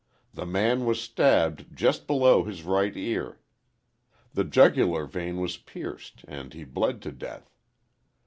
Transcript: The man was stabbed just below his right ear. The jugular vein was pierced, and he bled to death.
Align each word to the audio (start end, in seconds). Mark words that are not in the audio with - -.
The 0.33 0.47
man 0.47 0.85
was 0.85 0.99
stabbed 0.99 1.77
just 1.77 2.07
below 2.07 2.43
his 2.43 2.63
right 2.63 2.97
ear. 2.97 3.37
The 4.33 4.43
jugular 4.43 5.05
vein 5.05 5.39
was 5.39 5.57
pierced, 5.57 6.25
and 6.27 6.51
he 6.55 6.63
bled 6.63 7.03
to 7.03 7.11
death. 7.11 7.51